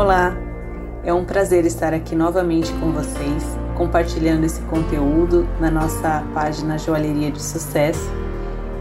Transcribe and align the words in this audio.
Olá, 0.00 0.34
é 1.04 1.12
um 1.12 1.26
prazer 1.26 1.66
estar 1.66 1.92
aqui 1.92 2.16
novamente 2.16 2.72
com 2.80 2.90
vocês, 2.90 3.44
compartilhando 3.76 4.44
esse 4.44 4.58
conteúdo 4.62 5.46
na 5.60 5.70
nossa 5.70 6.26
página 6.32 6.78
Joalheria 6.78 7.30
de 7.30 7.42
Sucesso. 7.42 8.08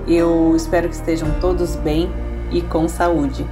Eu 0.07 0.55
espero 0.55 0.87
que 0.87 0.95
estejam 0.95 1.27
todos 1.41 1.75
bem 1.75 2.09
e 2.53 2.61
com 2.61 2.87
saúde. 2.87 3.45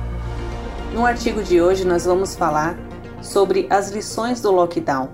No 0.93 1.05
artigo 1.05 1.43
de 1.43 1.61
hoje, 1.61 1.83
nós 1.83 2.05
vamos 2.05 2.37
falar 2.37 2.79
sobre 3.21 3.67
as 3.69 3.91
lições 3.91 4.39
do 4.39 4.49
lockdown. 4.49 5.09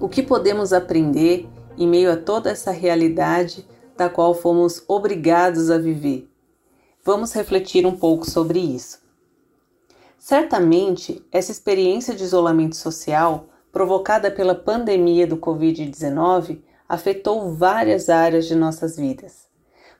O 0.00 0.08
que 0.08 0.22
podemos 0.22 0.72
aprender 0.72 1.46
em 1.76 1.86
meio 1.86 2.10
a 2.10 2.16
toda 2.16 2.48
essa 2.48 2.70
realidade 2.70 3.68
da 3.94 4.08
qual 4.08 4.34
fomos 4.34 4.82
obrigados 4.88 5.70
a 5.70 5.76
viver? 5.76 6.30
Vamos 7.04 7.34
refletir 7.34 7.84
um 7.84 7.94
pouco 7.94 8.24
sobre 8.24 8.58
isso. 8.58 9.06
Certamente, 10.28 11.26
essa 11.32 11.50
experiência 11.50 12.14
de 12.14 12.22
isolamento 12.22 12.76
social 12.76 13.46
provocada 13.72 14.30
pela 14.30 14.54
pandemia 14.54 15.26
do 15.26 15.38
Covid-19 15.38 16.60
afetou 16.86 17.54
várias 17.54 18.10
áreas 18.10 18.46
de 18.46 18.54
nossas 18.54 18.98
vidas. 18.98 19.48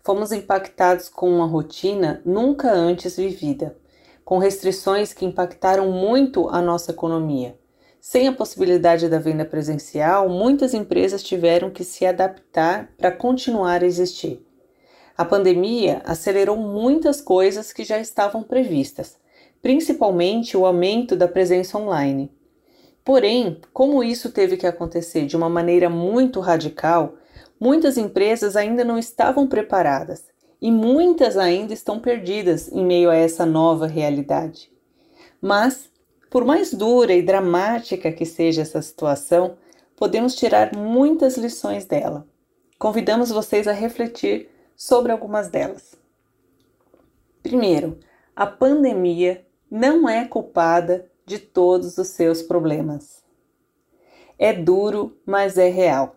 Fomos 0.05 0.31
impactados 0.31 1.09
com 1.09 1.31
uma 1.31 1.47
rotina 1.47 2.21
nunca 2.27 2.71
antes 2.71 3.17
vivida, 3.17 3.75
com 4.23 4.37
restrições 4.37 5.15
que 5.15 5.25
impactaram 5.25 5.91
muito 5.91 6.51
a 6.51 6.61
nossa 6.61 6.91
economia. 6.91 7.59
Sem 7.99 8.29
a 8.29 8.33
possibilidade 8.33 9.09
da 9.09 9.19
venda 9.19 9.47
presencial, 9.47 10.29
muitas 10.29 10.75
empresas 10.75 11.23
tiveram 11.23 11.71
que 11.71 11.85
se 11.85 12.05
adaptar 12.05 12.91
para 12.99 13.11
continuar 13.11 13.83
a 13.83 13.87
existir. 13.87 14.47
A 15.17 15.25
pandemia 15.25 16.03
acelerou 16.05 16.59
muitas 16.59 17.19
coisas 17.19 17.73
que 17.73 17.83
já 17.83 17.99
estavam 17.99 18.43
previstas 18.43 19.17
principalmente 19.63 20.57
o 20.57 20.65
aumento 20.65 21.17
da 21.17 21.29
presença 21.29 21.79
online. 21.79 22.31
Porém, 23.05 23.61
como 23.73 24.05
isso 24.05 24.31
teve 24.31 24.57
que 24.57 24.67
acontecer 24.67 25.27
de 25.27 25.37
uma 25.37 25.49
maneira 25.49 25.89
muito 25.89 26.41
radical, 26.41 27.15
muitas 27.59 27.97
empresas 27.97 28.57
ainda 28.57 28.85
não 28.85 28.99
estavam 28.99 29.47
preparadas 29.47 30.25
e 30.61 30.71
muitas 30.71 31.37
ainda 31.37 31.73
estão 31.73 31.99
perdidas 31.99 32.71
em 32.71 32.85
meio 32.85 33.11
a 33.11 33.17
essa 33.17 33.47
nova 33.47 33.87
realidade. 33.87 34.71
Mas, 35.41 35.89
por 36.31 36.45
mais 36.45 36.75
dura 36.75 37.13
e 37.15 37.23
dramática 37.23 38.13
que 38.13 38.27
seja 38.27 38.63
essa 38.63 38.83
situação, 38.83 39.57
podemos 39.97 40.35
tirar 40.35 40.77
muitas 40.77 41.37
lições 41.37 41.85
dela. 41.85 42.27
Convidamos 42.79 43.31
vocês 43.31 43.67
a 43.67 43.73
refletir 43.73 44.51
sobre 44.77 45.11
algumas 45.11 45.49
delas. 45.49 45.97
Primeiro, 47.43 47.99
a 48.37 48.47
pandemia 48.47 49.45
não 49.71 50.09
é 50.09 50.25
culpada 50.25 51.11
de 51.27 51.39
todos 51.39 51.99
os 51.99 52.09
seus 52.09 52.43
problemas. 52.43 53.23
É 54.39 54.53
duro, 54.53 55.17
mas 55.27 55.59
é 55.59 55.69
real. 55.69 56.17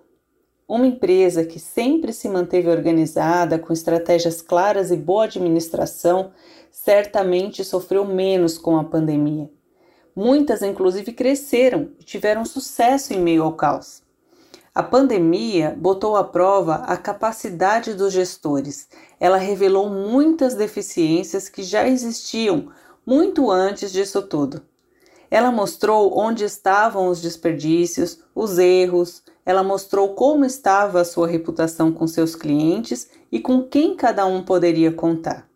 Uma 0.67 0.87
empresa 0.87 1.43
que 1.43 1.59
sempre 1.59 2.13
se 2.13 2.29
manteve 2.29 2.69
organizada, 2.69 3.59
com 3.59 3.73
estratégias 3.73 4.41
claras 4.41 4.89
e 4.89 4.95
boa 4.95 5.25
administração, 5.25 6.31
certamente 6.71 7.63
sofreu 7.65 8.05
menos 8.05 8.57
com 8.57 8.77
a 8.77 8.83
pandemia. 8.83 9.49
Muitas, 10.15 10.61
inclusive, 10.61 11.11
cresceram 11.11 11.89
e 11.99 12.03
tiveram 12.03 12.45
sucesso 12.45 13.13
em 13.13 13.19
meio 13.19 13.43
ao 13.43 13.53
caos. 13.53 14.01
A 14.73 14.81
pandemia 14.81 15.75
botou 15.77 16.15
à 16.15 16.23
prova 16.23 16.75
a 16.75 16.95
capacidade 16.95 17.93
dos 17.93 18.13
gestores. 18.13 18.87
Ela 19.19 19.35
revelou 19.35 19.89
muitas 19.89 20.55
deficiências 20.55 21.49
que 21.49 21.61
já 21.63 21.85
existiam 21.85 22.69
muito 23.05 23.49
antes 23.49 23.91
disso 23.91 24.21
tudo. 24.21 24.61
Ela 25.29 25.51
mostrou 25.51 26.17
onde 26.17 26.43
estavam 26.43 27.07
os 27.07 27.21
desperdícios, 27.21 28.19
os 28.35 28.57
erros, 28.57 29.23
ela 29.45 29.63
mostrou 29.63 30.13
como 30.13 30.45
estava 30.45 31.01
a 31.01 31.05
sua 31.05 31.27
reputação 31.27 31.91
com 31.91 32.05
seus 32.05 32.35
clientes 32.35 33.09
e 33.31 33.39
com 33.39 33.63
quem 33.63 33.95
cada 33.95 34.25
um 34.25 34.43
poderia 34.43 34.91
contar. 34.91 35.49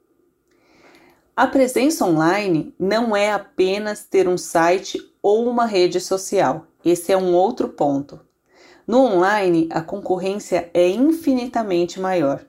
A 1.36 1.46
presença 1.46 2.06
online 2.06 2.74
não 2.80 3.16
é 3.16 3.32
apenas 3.32 4.06
ter 4.06 4.28
um 4.28 4.38
site 4.38 4.98
ou 5.22 5.48
uma 5.50 5.66
rede 5.66 6.00
social, 6.00 6.66
esse 6.84 7.12
é 7.12 7.18
um 7.18 7.34
outro 7.34 7.70
ponto. 7.70 8.22
No 8.88 9.00
online, 9.00 9.68
a 9.72 9.82
concorrência 9.82 10.70
é 10.74 10.88
infinitamente 10.88 12.00
maior. 12.00 12.46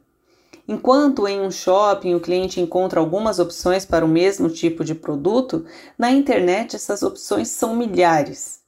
Enquanto 0.69 1.29
em 1.29 1.41
um 1.41 1.51
shopping 1.51 2.15
o 2.15 2.21
cliente 2.21 2.61
encontra 2.61 2.99
algumas 2.99 3.39
opções 3.39 3.85
para 3.85 4.05
o 4.05 4.09
mesmo 4.09 4.49
tipo 4.49 4.85
de 4.85 4.95
produto, 4.95 5.65
na 5.97 6.11
internet 6.11 6.75
essas 6.75 7.03
opções 7.03 7.49
são 7.49 7.77
milhares. 7.77 8.61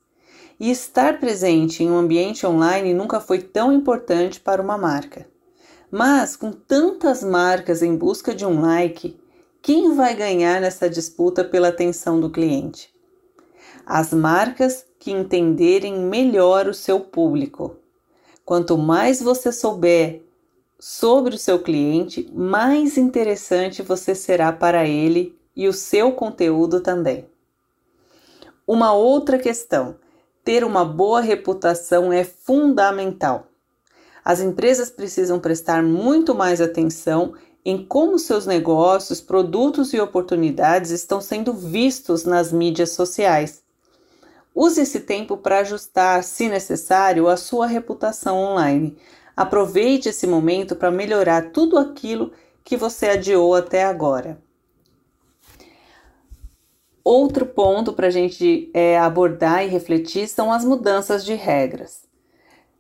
E 0.61 0.71
estar 0.71 1.19
presente 1.19 1.83
em 1.83 1.91
um 1.91 1.97
ambiente 1.97 2.47
online 2.47 2.95
nunca 2.95 3.21
foi 3.21 3.41
tão 3.41 3.73
importante 3.73 4.39
para 4.39 4.63
uma 4.63 4.79
marca. 4.79 5.27
Mas 5.91 6.37
com 6.37 6.53
tantas 6.53 7.23
marcas 7.23 7.83
em 7.83 7.97
busca 7.97 8.35
de 8.35 8.45
um 8.45 8.61
like, 8.61 9.19
quem 9.61 9.95
vai 9.95 10.15
ganhar 10.15 10.61
nessa 10.61 10.89
disputa 10.89 11.45
pela 11.45 11.69
atenção 11.69 12.21
do 12.21 12.31
cliente? 12.31 12.93
As 13.85 14.13
marcas 14.13 14.85
que 14.99 15.11
entenderem 15.11 15.99
melhor 15.99 16.69
o 16.69 16.75
seu 16.75 17.01
público. 17.01 17.77
Quanto 18.45 18.77
mais 18.79 19.21
você 19.21 19.51
souber 19.51 20.28
sobre 20.78 21.34
o 21.34 21.39
seu 21.39 21.59
cliente, 21.59 22.31
mais 22.33 22.97
interessante 22.97 23.83
você 23.83 24.15
será 24.15 24.53
para 24.53 24.87
ele 24.87 25.37
e 25.56 25.66
o 25.66 25.72
seu 25.72 26.12
conteúdo 26.12 26.81
também. 26.81 27.27
Uma 28.66 28.93
outra 28.93 29.38
questão: 29.38 29.97
ter 30.44 30.62
uma 30.62 30.84
boa 30.84 31.21
reputação 31.21 32.12
é 32.12 32.22
fundamental. 32.22 33.49
As 34.25 34.41
empresas 34.41 34.91
precisam 34.91 35.41
prestar 35.41 35.83
muito 35.83 36.34
mais 36.34 36.61
atenção 36.61 37.34
em 37.65 37.84
como 37.84 38.19
seus 38.19 38.47
negócios, 38.47 39.21
produtos 39.21 39.93
e 39.93 40.00
oportunidades 40.00 40.91
estão 40.91 41.21
sendo 41.21 41.53
vistos 41.53 42.25
nas 42.25 42.53
mídias 42.53 42.91
sociais. 42.91 43.62
Use 44.55 44.81
esse 44.81 45.00
tempo 45.00 45.37
para 45.37 45.61
ajustar, 45.61 46.22
se 46.25 46.49
necessário, 46.49 47.28
a 47.28 47.37
sua 47.37 47.67
reputação 47.67 48.37
online, 48.38 48.97
Aproveite 49.38 50.09
esse 50.09 50.26
momento 50.26 50.75
para 50.75 50.91
melhorar 50.91 51.53
tudo 51.53 51.78
aquilo 51.78 52.32
que 52.65 52.76
você 52.76 53.10
adiou 53.10 53.54
até 53.54 53.84
agora. 53.84 54.37
Outro 57.04 57.47
ponto 57.47 57.93
para 57.93 58.09
a 58.09 58.10
gente 58.10 58.69
é, 58.75 58.99
abordar 58.99 59.65
e 59.65 59.69
refletir 59.69 60.26
são 60.26 60.53
as 60.53 60.65
mudanças 60.65 61.25
de 61.25 61.34
regras. 61.34 62.03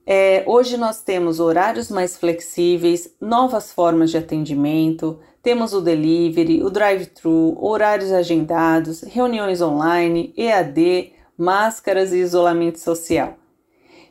É, 0.04 0.42
hoje 0.48 0.76
nós 0.76 1.00
temos 1.00 1.38
horários 1.38 1.92
mais 1.92 2.16
flexíveis, 2.16 3.14
novas 3.20 3.70
formas 3.70 4.10
de 4.10 4.18
atendimento, 4.18 5.20
temos 5.40 5.72
o 5.72 5.80
delivery, 5.80 6.60
o 6.64 6.70
drive-thru, 6.70 7.56
horários 7.64 8.10
agendados, 8.10 9.02
reuniões 9.02 9.62
online, 9.62 10.34
EAD, 10.36 11.12
máscaras 11.38 12.12
e 12.12 12.16
isolamento 12.16 12.80
social. 12.80 13.37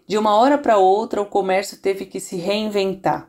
De 0.07 0.18
uma 0.18 0.35
hora 0.35 0.57
para 0.57 0.78
outra, 0.78 1.22
o 1.22 1.25
comércio 1.25 1.78
teve 1.78 2.06
que 2.06 2.22
se 2.22 2.38
reinventar. 2.38 3.28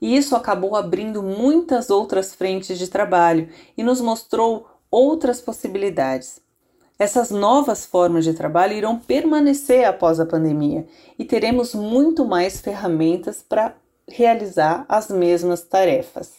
E 0.00 0.16
isso 0.16 0.34
acabou 0.34 0.74
abrindo 0.74 1.22
muitas 1.22 1.88
outras 1.88 2.34
frentes 2.34 2.78
de 2.78 2.88
trabalho 2.88 3.48
e 3.78 3.84
nos 3.84 4.00
mostrou 4.00 4.66
outras 4.90 5.40
possibilidades. 5.40 6.40
Essas 6.98 7.30
novas 7.30 7.86
formas 7.86 8.24
de 8.24 8.34
trabalho 8.34 8.72
irão 8.72 8.98
permanecer 8.98 9.84
após 9.84 10.18
a 10.18 10.26
pandemia 10.26 10.84
e 11.18 11.24
teremos 11.24 11.74
muito 11.74 12.24
mais 12.24 12.60
ferramentas 12.60 13.42
para 13.46 13.76
realizar 14.08 14.84
as 14.88 15.08
mesmas 15.08 15.62
tarefas. 15.62 16.32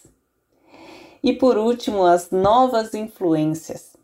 E 1.23 1.31
por 1.31 1.57
último, 1.57 2.03
as 2.03 2.29
novas 2.29 2.93
influências. 2.93 3.95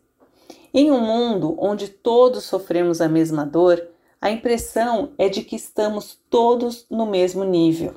Em 0.72 0.90
um 0.90 1.00
mundo 1.00 1.54
onde 1.58 1.88
todos 1.88 2.44
sofremos 2.44 3.00
a 3.00 3.08
mesma 3.08 3.44
dor, 3.44 3.86
a 4.20 4.30
impressão 4.30 5.12
é 5.16 5.28
de 5.28 5.42
que 5.42 5.54
estamos 5.54 6.18
todos 6.28 6.86
no 6.90 7.06
mesmo 7.06 7.44
nível. 7.44 7.94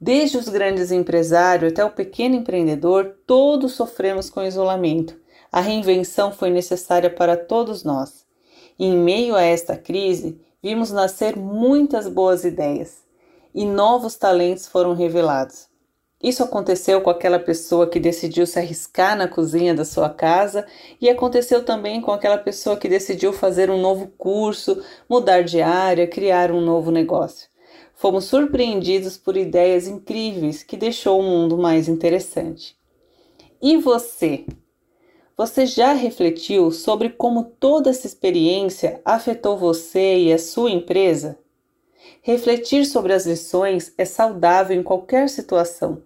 Desde 0.00 0.36
os 0.36 0.48
grandes 0.48 0.92
empresários 0.92 1.72
até 1.72 1.84
o 1.84 1.90
pequeno 1.90 2.36
empreendedor, 2.36 3.16
todos 3.26 3.72
sofremos 3.72 4.30
com 4.30 4.42
isolamento. 4.42 5.18
A 5.50 5.60
reinvenção 5.60 6.30
foi 6.30 6.50
necessária 6.50 7.10
para 7.10 7.36
todos 7.36 7.82
nós. 7.82 8.24
E 8.78 8.84
em 8.84 8.96
meio 8.96 9.34
a 9.34 9.42
esta 9.42 9.76
crise, 9.76 10.40
vimos 10.62 10.90
nascer 10.92 11.36
muitas 11.36 12.06
boas 12.06 12.44
ideias 12.44 13.04
e 13.54 13.64
novos 13.64 14.16
talentos 14.16 14.66
foram 14.66 14.94
revelados. 14.94 15.66
Isso 16.26 16.42
aconteceu 16.42 17.00
com 17.00 17.08
aquela 17.08 17.38
pessoa 17.38 17.88
que 17.88 18.00
decidiu 18.00 18.48
se 18.48 18.58
arriscar 18.58 19.16
na 19.16 19.28
cozinha 19.28 19.72
da 19.72 19.84
sua 19.84 20.10
casa 20.10 20.66
e 21.00 21.08
aconteceu 21.08 21.64
também 21.64 22.00
com 22.00 22.10
aquela 22.10 22.36
pessoa 22.36 22.76
que 22.76 22.88
decidiu 22.88 23.32
fazer 23.32 23.70
um 23.70 23.80
novo 23.80 24.08
curso, 24.18 24.82
mudar 25.08 25.42
de 25.42 25.62
área, 25.62 26.04
criar 26.04 26.50
um 26.50 26.60
novo 26.60 26.90
negócio. 26.90 27.48
Fomos 27.94 28.24
surpreendidos 28.24 29.16
por 29.16 29.36
ideias 29.36 29.86
incríveis 29.86 30.64
que 30.64 30.76
deixou 30.76 31.20
o 31.20 31.22
mundo 31.22 31.56
mais 31.56 31.86
interessante. 31.86 32.76
E 33.62 33.76
você? 33.76 34.46
Você 35.36 35.64
já 35.64 35.92
refletiu 35.92 36.72
sobre 36.72 37.10
como 37.10 37.44
toda 37.44 37.90
essa 37.90 38.08
experiência 38.08 39.00
afetou 39.04 39.56
você 39.56 40.18
e 40.18 40.32
a 40.32 40.40
sua 40.40 40.72
empresa? 40.72 41.38
Refletir 42.20 42.84
sobre 42.84 43.12
as 43.12 43.26
lições 43.26 43.94
é 43.96 44.04
saudável 44.04 44.76
em 44.76 44.82
qualquer 44.82 45.28
situação. 45.28 46.02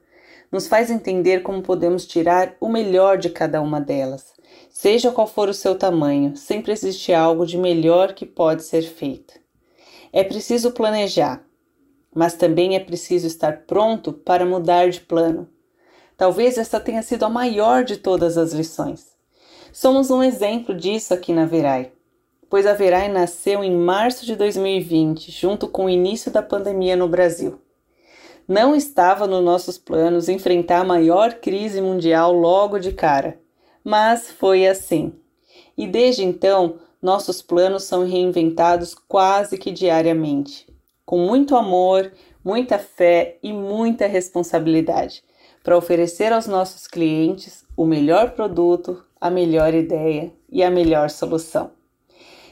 Nos 0.51 0.67
faz 0.67 0.91
entender 0.91 1.43
como 1.43 1.63
podemos 1.63 2.05
tirar 2.05 2.57
o 2.61 2.69
melhor 2.69 3.19
de 3.19 3.31
cada 3.31 3.63
uma 3.63 3.81
delas. 3.81 4.33
Seja 4.69 5.13
qual 5.13 5.27
for 5.27 5.49
o 5.49 5.55
seu 5.55 5.77
tamanho, 5.77 6.37
sempre 6.37 6.73
existe 6.73 7.13
algo 7.13 7.47
de 7.47 7.57
melhor 7.57 8.15
que 8.15 8.27
pode 8.27 8.65
ser 8.65 8.83
feito. 8.83 9.35
É 10.13 10.25
preciso 10.25 10.73
planejar, 10.73 11.45
mas 12.13 12.35
também 12.35 12.75
é 12.75 12.81
preciso 12.81 13.29
estar 13.29 13.65
pronto 13.67 14.13
para 14.13 14.45
mudar 14.45 14.91
de 14.91 15.01
plano. 15.01 15.49
Talvez 16.17 16.59
esta 16.59 16.81
tenha 16.81 17.03
sido 17.03 17.25
a 17.25 17.31
maior 17.31 17.85
de 17.85 17.97
todas 17.97 18.37
as 18.37 18.53
lições. 18.53 19.07
Somos 19.73 20.11
um 20.11 20.21
exemplo 20.21 20.75
disso 20.75 21.15
aqui 21.15 21.33
na 21.33 21.47
Verai, 21.47 21.93
pois 22.49 22.67
a 22.67 22.75
Verai 22.75 23.09
nasceu 23.09 23.63
em 23.63 23.75
março 23.75 24.27
de 24.27 24.35
2020, 24.35 25.31
junto 25.31 25.69
com 25.69 25.85
o 25.85 25.91
início 25.91 26.29
da 26.31 26.43
pandemia 26.43 26.97
no 26.97 27.09
Brasil. 27.09 27.61
Não 28.51 28.75
estava 28.75 29.29
nos 29.29 29.45
nossos 29.45 29.79
planos 29.79 30.29
enfrentar 30.29 30.81
a 30.81 30.85
maior 30.85 31.35
crise 31.35 31.81
mundial 31.81 32.33
logo 32.33 32.81
de 32.81 32.91
cara, 32.91 33.39
mas 33.85 34.29
foi 34.29 34.67
assim. 34.67 35.13
E 35.79 35.87
desde 35.87 36.25
então, 36.25 36.81
nossos 37.01 37.41
planos 37.41 37.85
são 37.85 38.05
reinventados 38.05 38.93
quase 38.93 39.57
que 39.57 39.71
diariamente, 39.71 40.67
com 41.07 41.19
muito 41.19 41.55
amor, 41.55 42.13
muita 42.45 42.77
fé 42.77 43.39
e 43.41 43.53
muita 43.53 44.09
responsabilidade, 44.09 45.23
para 45.63 45.79
oferecer 45.79 46.33
aos 46.33 46.49
nossos 46.49 46.89
clientes 46.89 47.65
o 47.77 47.87
melhor 47.87 48.33
produto, 48.33 49.01
a 49.21 49.31
melhor 49.31 49.75
ideia 49.75 50.33
e 50.51 50.65
a 50.65 50.71
melhor 50.73 51.09
solução. 51.09 51.71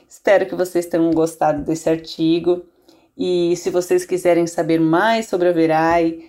Espero 0.08 0.46
que 0.46 0.54
vocês 0.54 0.86
tenham 0.86 1.10
gostado 1.10 1.64
desse 1.64 1.90
artigo 1.90 2.64
e 3.18 3.56
se 3.56 3.68
vocês 3.68 4.04
quiserem 4.04 4.46
saber 4.46 4.80
mais 4.80 5.26
sobre 5.26 5.48
a 5.48 5.52
Verai, 5.52 6.20